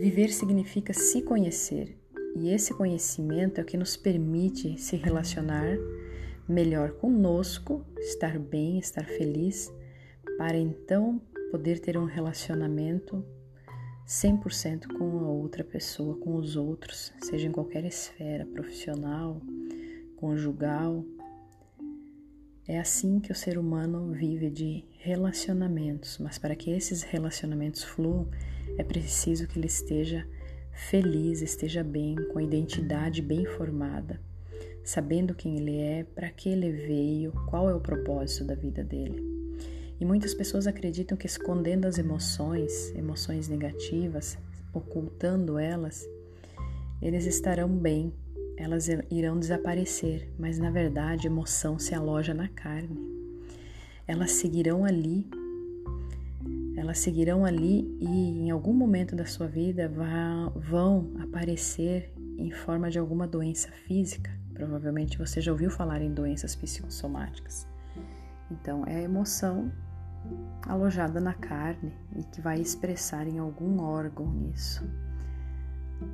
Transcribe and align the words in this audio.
Viver 0.00 0.30
significa 0.30 0.94
se 0.94 1.20
conhecer, 1.20 1.94
e 2.34 2.48
esse 2.48 2.72
conhecimento 2.72 3.58
é 3.58 3.62
o 3.62 3.66
que 3.66 3.76
nos 3.76 3.98
permite 3.98 4.80
se 4.80 4.96
relacionar 4.96 5.76
melhor 6.48 6.92
conosco, 6.92 7.84
estar 7.98 8.38
bem, 8.38 8.78
estar 8.78 9.04
feliz, 9.04 9.70
para 10.38 10.56
então 10.56 11.20
poder 11.50 11.80
ter 11.80 11.98
um 11.98 12.06
relacionamento 12.06 13.22
100% 14.06 14.86
com 14.96 15.18
a 15.18 15.28
outra 15.28 15.62
pessoa, 15.62 16.16
com 16.16 16.36
os 16.36 16.56
outros, 16.56 17.12
seja 17.22 17.46
em 17.46 17.52
qualquer 17.52 17.84
esfera, 17.84 18.46
profissional, 18.46 19.42
conjugal. 20.16 21.04
É 22.70 22.78
assim 22.78 23.18
que 23.18 23.32
o 23.32 23.34
ser 23.34 23.58
humano 23.58 24.12
vive 24.12 24.48
de 24.48 24.84
relacionamentos, 25.00 26.18
mas 26.18 26.38
para 26.38 26.54
que 26.54 26.70
esses 26.70 27.02
relacionamentos 27.02 27.82
fluam, 27.82 28.28
é 28.78 28.84
preciso 28.84 29.48
que 29.48 29.58
ele 29.58 29.66
esteja 29.66 30.24
feliz, 30.70 31.42
esteja 31.42 31.82
bem, 31.82 32.14
com 32.32 32.38
a 32.38 32.42
identidade 32.44 33.20
bem 33.22 33.44
formada, 33.44 34.20
sabendo 34.84 35.34
quem 35.34 35.56
ele 35.56 35.78
é, 35.78 36.04
para 36.04 36.30
que 36.30 36.48
ele 36.48 36.70
veio, 36.70 37.32
qual 37.48 37.68
é 37.68 37.74
o 37.74 37.80
propósito 37.80 38.44
da 38.44 38.54
vida 38.54 38.84
dele. 38.84 39.20
E 39.98 40.04
muitas 40.04 40.32
pessoas 40.32 40.68
acreditam 40.68 41.18
que 41.18 41.26
escondendo 41.26 41.86
as 41.86 41.98
emoções, 41.98 42.94
emoções 42.94 43.48
negativas, 43.48 44.38
ocultando 44.72 45.58
elas, 45.58 46.08
eles 47.02 47.26
estarão 47.26 47.68
bem, 47.68 48.12
elas 48.60 48.88
irão 49.10 49.38
desaparecer, 49.38 50.28
mas 50.38 50.58
na 50.58 50.70
verdade 50.70 51.26
a 51.26 51.30
emoção 51.30 51.78
se 51.78 51.94
aloja 51.94 52.34
na 52.34 52.48
carne. 52.48 52.98
Elas 54.06 54.32
seguirão 54.32 54.84
ali 54.84 55.28
elas 56.80 56.98
seguirão 56.98 57.44
ali 57.44 57.96
e 58.00 58.40
em 58.40 58.50
algum 58.50 58.72
momento 58.72 59.14
da 59.14 59.26
sua 59.26 59.46
vida 59.46 59.86
vão 60.56 61.12
aparecer 61.20 62.12
em 62.38 62.50
forma 62.50 62.90
de 62.90 62.98
alguma 62.98 63.26
doença 63.26 63.70
física. 63.70 64.30
Provavelmente 64.54 65.18
você 65.18 65.40
já 65.40 65.52
ouviu 65.52 65.70
falar 65.70 66.00
em 66.00 66.12
doenças 66.12 66.56
psicossomáticas. 66.56 67.68
Então, 68.50 68.84
é 68.86 68.96
a 68.96 69.02
emoção 69.02 69.70
alojada 70.66 71.20
na 71.20 71.34
carne 71.34 71.92
e 72.16 72.22
que 72.24 72.40
vai 72.40 72.60
expressar 72.60 73.28
em 73.28 73.38
algum 73.38 73.80
órgão 73.80 74.50
isso. 74.54 74.82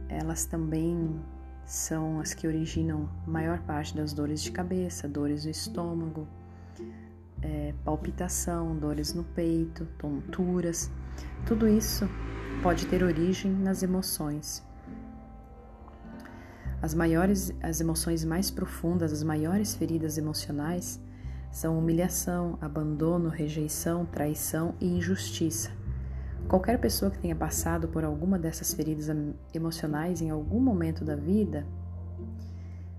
Elas 0.09 0.47
também 0.47 1.19
são 1.67 2.21
as 2.21 2.33
que 2.33 2.47
originam 2.47 3.09
maior 3.27 3.59
parte 3.63 3.95
das 3.95 4.13
dores 4.13 4.41
de 4.41 4.53
cabeça, 4.53 5.09
dores 5.09 5.45
no 5.45 5.51
estômago, 5.51 6.29
é, 7.43 7.75
palpitação, 7.85 8.77
dores 8.77 9.13
no 9.13 9.25
peito, 9.25 9.85
tonturas, 9.99 10.91
tudo 11.45 11.69
isso 11.69 12.09
pode 12.63 12.87
ter 12.87 13.03
origem 13.03 13.53
nas 13.53 13.83
emoções. 13.83 14.65
As 16.81 16.95
maiores, 16.95 17.53
as 17.63 17.81
emoções 17.81 18.25
mais 18.25 18.51
profundas, 18.51 19.13
as 19.13 19.23
maiores 19.23 19.75
feridas 19.75 20.17
emocionais 20.19 21.01
são 21.51 21.79
humilhação, 21.79 22.59
abandono, 22.61 23.29
rejeição, 23.29 24.05
traição 24.07 24.75
e 24.81 24.87
injustiça. 24.87 25.71
Qualquer 26.49 26.79
pessoa 26.79 27.11
que 27.11 27.19
tenha 27.19 27.35
passado 27.35 27.89
por 27.89 28.05
alguma 28.05 28.39
dessas 28.39 28.73
feridas 28.73 29.09
emocionais 29.53 30.21
em 30.23 30.31
algum 30.31 30.61
momento 30.61 31.05
da 31.05 31.17
vida, 31.17 31.67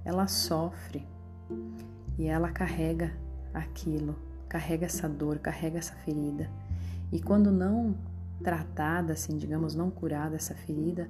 ela 0.04 0.28
sofre 0.28 1.08
e 2.18 2.26
ela 2.28 2.50
carrega 2.52 3.14
aquilo 3.54 4.28
carrega 4.48 4.86
essa 4.86 5.08
dor, 5.08 5.40
carrega 5.40 5.78
essa 5.78 5.94
ferida. 5.96 6.50
E 7.12 7.22
quando 7.22 7.52
não 7.52 7.96
tratada, 8.44 9.14
assim, 9.14 9.38
digamos, 9.38 9.76
não 9.76 9.90
curada 9.90 10.36
essa 10.36 10.54
ferida, 10.54 11.10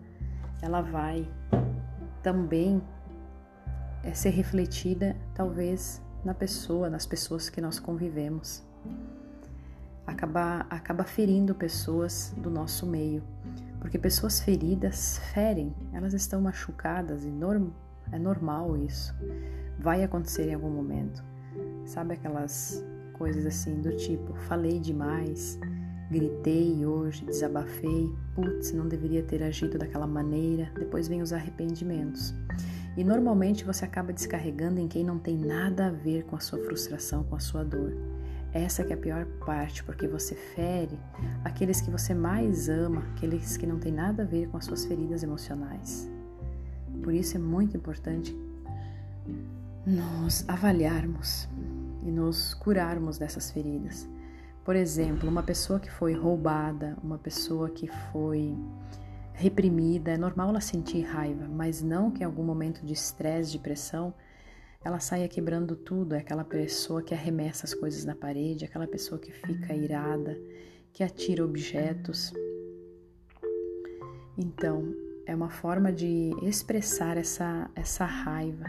ela 0.61 0.81
vai 0.81 1.27
também 2.23 2.81
é, 4.03 4.13
ser 4.13 4.29
refletida, 4.29 5.15
talvez, 5.33 6.01
na 6.23 6.33
pessoa, 6.33 6.89
nas 6.89 7.05
pessoas 7.05 7.49
que 7.49 7.61
nós 7.61 7.79
convivemos. 7.79 8.63
Acaba, 10.07 10.65
acaba 10.69 11.03
ferindo 11.03 11.53
pessoas 11.53 12.33
do 12.37 12.49
nosso 12.49 12.87
meio, 12.87 13.21
porque 13.79 13.99
pessoas 13.99 14.39
feridas 14.39 15.19
ferem, 15.33 15.75
elas 15.91 16.13
estão 16.13 16.41
machucadas 16.41 17.25
e 17.25 17.29
norm, 17.29 17.69
é 18.11 18.17
normal 18.17 18.77
isso. 18.77 19.13
Vai 19.77 20.03
acontecer 20.03 20.49
em 20.49 20.53
algum 20.53 20.69
momento. 20.69 21.23
Sabe 21.85 22.13
aquelas 22.13 22.83
coisas 23.13 23.45
assim 23.45 23.81
do 23.81 23.95
tipo: 23.95 24.33
falei 24.47 24.79
demais, 24.79 25.59
gritei 26.09 26.85
hoje, 26.85 27.25
desabafei, 27.25 28.09
putz, 28.33 28.71
não 28.71 28.87
deveria 28.87 29.23
ter 29.23 29.43
agido 29.43 29.77
daquela 29.77 30.07
maneira. 30.07 30.71
Depois 30.75 31.07
vem 31.07 31.21
os 31.21 31.33
arrependimentos. 31.33 32.33
E 32.95 33.03
normalmente 33.03 33.63
você 33.63 33.85
acaba 33.85 34.11
descarregando 34.11 34.79
em 34.79 34.87
quem 34.87 35.03
não 35.03 35.19
tem 35.19 35.37
nada 35.37 35.87
a 35.87 35.91
ver 35.91 36.23
com 36.23 36.35
a 36.35 36.39
sua 36.39 36.57
frustração, 36.59 37.23
com 37.23 37.35
a 37.35 37.39
sua 37.39 37.63
dor. 37.63 37.93
Essa 38.57 38.81
é 38.81 38.93
a 38.93 38.97
pior 38.97 39.23
parte, 39.45 39.83
porque 39.83 40.07
você 40.07 40.33
fere 40.33 40.99
aqueles 41.43 41.79
que 41.79 41.91
você 41.91 42.15
mais 42.15 42.67
ama, 42.67 43.03
aqueles 43.11 43.55
que 43.55 43.67
não 43.67 43.77
têm 43.77 43.91
nada 43.91 44.23
a 44.23 44.25
ver 44.25 44.49
com 44.49 44.57
as 44.57 44.65
suas 44.65 44.83
feridas 44.83 45.21
emocionais. 45.21 46.09
Por 47.03 47.13
isso 47.13 47.37
é 47.37 47.39
muito 47.39 47.77
importante 47.77 48.35
nós 49.85 50.43
avaliarmos 50.47 51.47
e 52.01 52.09
nos 52.09 52.55
curarmos 52.55 53.19
dessas 53.19 53.51
feridas. 53.51 54.09
Por 54.65 54.75
exemplo, 54.75 55.29
uma 55.29 55.43
pessoa 55.43 55.79
que 55.79 55.91
foi 55.91 56.15
roubada, 56.15 56.97
uma 57.03 57.19
pessoa 57.19 57.69
que 57.69 57.87
foi 58.11 58.57
reprimida, 59.33 60.13
é 60.13 60.17
normal 60.17 60.49
ela 60.49 60.61
sentir 60.61 61.03
raiva, 61.03 61.47
mas 61.47 61.83
não 61.83 62.09
que 62.09 62.23
em 62.23 62.25
algum 62.25 62.43
momento 62.43 62.83
de 62.83 62.93
estresse, 62.93 63.51
de 63.51 63.59
pressão, 63.59 64.15
ela 64.87 64.99
saia 64.99 65.27
quebrando 65.27 65.75
tudo. 65.75 66.15
É 66.15 66.19
aquela 66.19 66.43
pessoa 66.43 67.01
que 67.01 67.13
arremessa 67.13 67.65
as 67.65 67.73
coisas 67.73 68.05
na 68.05 68.15
parede, 68.15 68.65
aquela 68.65 68.87
pessoa 68.87 69.19
que 69.19 69.31
fica 69.31 69.73
irada, 69.73 70.39
que 70.93 71.03
atira 71.03 71.43
objetos. 71.43 72.33
Então, 74.37 74.93
é 75.25 75.35
uma 75.35 75.49
forma 75.49 75.91
de 75.91 76.31
expressar 76.41 77.17
essa, 77.17 77.69
essa 77.75 78.05
raiva 78.05 78.65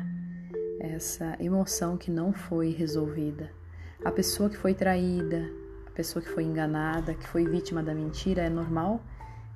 essa 0.81 1.37
emoção 1.41 1.97
que 1.97 2.11
não 2.11 2.33
foi 2.33 2.71
resolvida. 2.71 3.51
A 4.05 4.13
pessoa 4.13 4.49
que 4.49 4.57
foi 4.57 4.75
traída, 4.75 5.51
a 5.87 5.91
pessoa 5.91 6.23
que 6.23 6.31
foi 6.31 6.45
enganada, 6.45 7.15
que 7.15 7.27
foi 7.27 7.45
vítima 7.47 7.83
da 7.83 7.95
mentira, 7.95 8.43
é 8.43 8.49
normal 8.49 9.03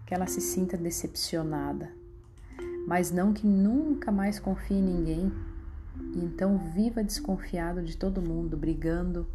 que 0.06 0.14
ela 0.14 0.26
se 0.26 0.40
sinta 0.40 0.76
decepcionada, 0.76 1.92
mas 2.86 3.12
não 3.12 3.32
que 3.32 3.46
nunca 3.46 4.10
mais 4.10 4.40
confie 4.40 4.74
em 4.74 4.82
ninguém. 4.82 5.32
Então 6.14 6.58
viva 6.58 7.02
desconfiado 7.02 7.82
de 7.82 7.96
todo 7.96 8.22
mundo, 8.22 8.56
brigando. 8.56 9.26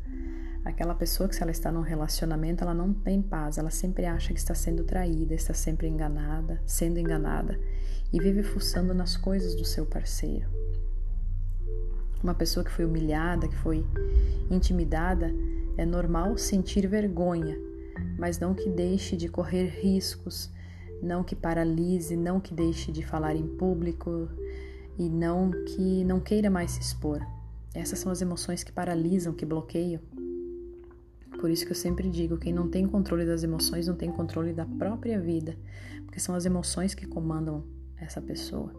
Aquela 0.64 0.94
pessoa 0.94 1.30
que 1.30 1.36
se 1.36 1.42
ela 1.42 1.52
está 1.52 1.72
num 1.72 1.82
relacionamento, 1.82 2.64
ela 2.64 2.74
não 2.74 2.94
tem 2.94 3.22
paz, 3.22 3.58
ela 3.58 3.70
sempre 3.70 4.06
acha 4.06 4.34
que 4.34 4.40
está 4.40 4.54
sendo 4.54 4.84
traída, 4.84 5.34
está 5.34 5.54
sempre 5.54 5.88
enganada, 5.88 6.62
sendo 6.66 7.00
enganada 7.00 7.60
e 8.12 8.20
vive 8.20 8.44
fuçando 8.44 8.94
nas 8.94 9.16
coisas 9.16 9.56
do 9.56 9.66
seu 9.66 9.86
parceiro. 9.86 10.48
Uma 12.24 12.34
pessoa 12.34 12.64
que 12.64 12.72
foi 12.72 12.86
humilhada, 12.86 13.48
que 13.48 13.56
foi 13.56 13.86
intimidada, 14.50 15.34
é 15.78 15.86
normal 15.86 16.38
sentir 16.38 16.88
vergonha, 16.88 17.58
mas 18.18 18.40
não 18.40 18.54
que 18.54 18.70
deixe 18.70 19.16
de 19.16 19.30
correr 19.30 19.68
riscos, 19.68 20.52
não 21.02 21.24
que 21.24 21.36
paralise, 21.36 22.18
não 22.18 22.40
que 22.40 22.54
deixe 22.54 22.92
de 22.92 23.06
falar 23.06 23.36
em 23.36 23.48
público 23.48 24.28
e 24.98 25.10
não 25.10 25.52
que 25.52 26.04
não 26.04 26.20
queira 26.20 26.50
mais 26.50 26.72
se 26.72 26.82
expor. 26.82 27.22
Essas 27.74 28.00
são 28.00 28.12
as 28.12 28.22
emoções 28.22 28.64
que 28.64 28.72
paralisam, 28.72 29.34
que 29.34 29.46
bloqueiam. 29.46 30.02
Por 31.40 31.52
isso 31.52 31.66
que 31.66 31.72
eu 31.72 31.76
sempre 31.76 32.10
digo, 32.10 32.38
quem 32.38 32.52
não 32.52 32.68
tem 32.68 32.88
controle 32.88 33.26
das 33.26 33.44
emoções 33.44 33.88
não 33.88 33.96
tem 33.96 34.12
controle 34.12 34.54
da 34.54 34.66
própria 34.66 35.20
vida, 35.20 35.56
porque 36.06 36.20
são 36.20 36.34
as 36.34 36.46
emoções 36.46 36.96
que 36.96 37.06
comandam 37.06 37.64
essa 37.98 38.20
pessoa. 38.20 38.74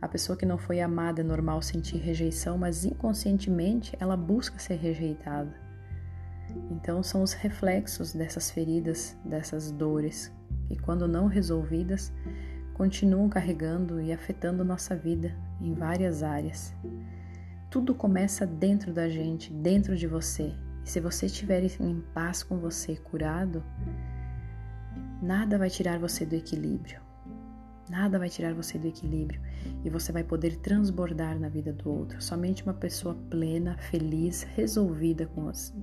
A 0.00 0.08
pessoa 0.08 0.36
que 0.36 0.46
não 0.46 0.56
foi 0.56 0.80
amada 0.80 1.20
é 1.20 1.24
normal 1.24 1.60
sentir 1.60 1.98
rejeição, 1.98 2.56
mas 2.56 2.86
inconscientemente 2.86 3.94
ela 4.00 4.16
busca 4.16 4.58
ser 4.58 4.76
rejeitada. 4.76 5.54
Então 6.70 7.02
são 7.02 7.22
os 7.22 7.34
reflexos 7.34 8.14
dessas 8.14 8.50
feridas, 8.50 9.14
dessas 9.22 9.70
dores, 9.70 10.32
que 10.66 10.76
quando 10.76 11.06
não 11.06 11.26
resolvidas, 11.26 12.10
continuam 12.80 13.28
carregando 13.28 14.00
e 14.00 14.10
afetando 14.10 14.64
nossa 14.64 14.96
vida 14.96 15.36
em 15.60 15.74
várias 15.74 16.22
áreas. 16.22 16.74
Tudo 17.70 17.94
começa 17.94 18.46
dentro 18.46 18.90
da 18.90 19.06
gente, 19.06 19.52
dentro 19.52 19.94
de 19.94 20.06
você. 20.06 20.54
E 20.82 20.88
se 20.88 20.98
você 20.98 21.26
estiver 21.26 21.62
em 21.78 22.00
paz 22.14 22.42
com 22.42 22.56
você, 22.56 22.96
curado, 22.96 23.62
nada 25.20 25.58
vai 25.58 25.68
tirar 25.68 25.98
você 25.98 26.24
do 26.24 26.34
equilíbrio. 26.34 27.02
Nada 27.90 28.18
vai 28.18 28.30
tirar 28.30 28.54
você 28.54 28.78
do 28.78 28.88
equilíbrio 28.88 29.42
e 29.84 29.90
você 29.90 30.10
vai 30.10 30.24
poder 30.24 30.56
transbordar 30.56 31.38
na 31.38 31.50
vida 31.50 31.74
do 31.74 31.90
outro. 31.90 32.22
Somente 32.22 32.62
uma 32.62 32.72
pessoa 32.72 33.14
plena, 33.28 33.76
feliz, 33.76 34.42
resolvida 34.56 35.26
com 35.26 35.50
as, 35.50 35.76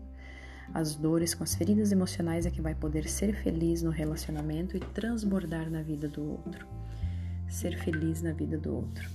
as 0.74 0.96
dores, 0.96 1.36
com 1.36 1.44
as 1.44 1.54
feridas 1.54 1.92
emocionais, 1.92 2.48
é 2.48 2.50
que 2.50 2.60
vai 2.60 2.74
poder 2.74 3.08
ser 3.08 3.36
feliz 3.36 3.84
no 3.84 3.92
relacionamento 3.92 4.76
e 4.76 4.80
transbordar 4.80 5.70
na 5.70 5.84
vida 5.84 6.08
do 6.08 6.28
outro. 6.28 6.66
Ser 7.50 7.78
feliz 7.78 8.22
na 8.22 8.34
vida 8.34 8.58
do 8.58 8.76
outro. 8.76 9.10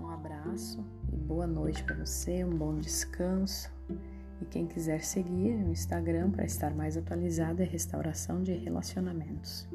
Um 0.00 0.08
abraço 0.08 0.84
e 1.12 1.16
boa 1.16 1.46
noite 1.46 1.82
para 1.84 1.96
você, 1.96 2.42
um 2.44 2.56
bom 2.56 2.78
descanso. 2.78 3.70
E 4.40 4.44
quem 4.46 4.66
quiser 4.66 5.02
seguir 5.02 5.54
no 5.54 5.70
Instagram 5.70 6.30
para 6.30 6.44
estar 6.44 6.74
mais 6.74 6.96
atualizado 6.96 7.62
é 7.62 7.64
Restauração 7.64 8.42
de 8.42 8.52
Relacionamentos. 8.52 9.68